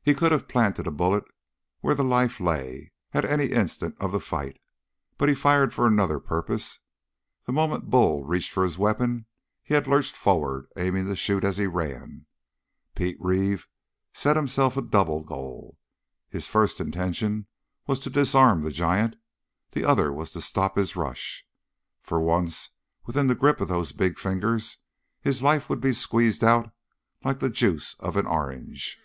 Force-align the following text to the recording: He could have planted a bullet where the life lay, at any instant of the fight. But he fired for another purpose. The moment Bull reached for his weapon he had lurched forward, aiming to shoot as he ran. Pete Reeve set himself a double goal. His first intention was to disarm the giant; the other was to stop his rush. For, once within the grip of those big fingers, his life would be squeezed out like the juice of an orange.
He 0.00 0.14
could 0.14 0.30
have 0.32 0.46
planted 0.48 0.86
a 0.86 0.92
bullet 0.92 1.24
where 1.80 1.94
the 1.96 2.04
life 2.04 2.38
lay, 2.40 2.92
at 3.12 3.24
any 3.26 3.46
instant 3.46 3.94
of 4.00 4.10
the 4.12 4.20
fight. 4.20 4.58
But 5.18 5.28
he 5.28 5.34
fired 5.34 5.74
for 5.74 5.86
another 5.88 6.18
purpose. 6.20 6.78
The 7.46 7.52
moment 7.52 7.90
Bull 7.90 8.22
reached 8.24 8.52
for 8.52 8.62
his 8.62 8.78
weapon 8.78 9.26
he 9.62 9.74
had 9.74 9.86
lurched 9.88 10.14
forward, 10.16 10.66
aiming 10.78 11.06
to 11.08 11.16
shoot 11.16 11.42
as 11.44 11.56
he 11.58 11.66
ran. 11.66 12.24
Pete 12.94 13.16
Reeve 13.20 13.66
set 14.14 14.36
himself 14.36 14.76
a 14.78 14.82
double 14.82 15.22
goal. 15.24 15.76
His 16.30 16.46
first 16.46 16.78
intention 16.80 17.46
was 17.88 17.98
to 18.00 18.08
disarm 18.08 18.62
the 18.62 18.70
giant; 18.70 19.16
the 19.72 19.84
other 19.84 20.10
was 20.12 20.30
to 20.32 20.40
stop 20.40 20.76
his 20.76 20.94
rush. 20.96 21.44
For, 22.02 22.18
once 22.20 22.70
within 23.04 23.26
the 23.26 23.34
grip 23.34 23.60
of 23.60 23.66
those 23.68 23.90
big 23.92 24.16
fingers, 24.18 24.78
his 25.20 25.42
life 25.42 25.68
would 25.68 25.80
be 25.80 25.92
squeezed 25.92 26.44
out 26.44 26.72
like 27.24 27.40
the 27.40 27.50
juice 27.50 27.94
of 27.98 28.16
an 28.16 28.26
orange. 28.26 28.98